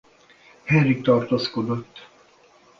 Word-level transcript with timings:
Henrik 0.65 1.01
tartózkodott. 1.01 2.07